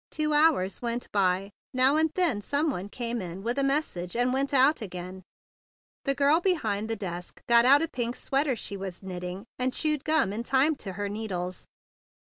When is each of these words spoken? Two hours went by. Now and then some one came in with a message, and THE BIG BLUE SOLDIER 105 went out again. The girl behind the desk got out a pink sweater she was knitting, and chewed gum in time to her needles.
Two 0.09 0.33
hours 0.33 0.81
went 0.81 1.07
by. 1.11 1.51
Now 1.75 1.95
and 1.95 2.09
then 2.15 2.41
some 2.41 2.71
one 2.71 2.89
came 2.89 3.21
in 3.21 3.43
with 3.43 3.59
a 3.59 3.63
message, 3.63 4.15
and 4.15 4.29
THE 4.33 4.37
BIG 4.37 4.47
BLUE 4.47 4.57
SOLDIER 4.57 4.63
105 4.63 4.63
went 4.63 4.67
out 4.67 4.81
again. 4.81 5.23
The 6.05 6.15
girl 6.15 6.41
behind 6.41 6.89
the 6.89 6.95
desk 6.95 7.43
got 7.47 7.65
out 7.65 7.83
a 7.83 7.87
pink 7.87 8.15
sweater 8.15 8.55
she 8.55 8.75
was 8.75 9.03
knitting, 9.03 9.45
and 9.59 9.71
chewed 9.73 10.03
gum 10.03 10.33
in 10.33 10.41
time 10.41 10.75
to 10.77 10.93
her 10.93 11.07
needles. 11.07 11.67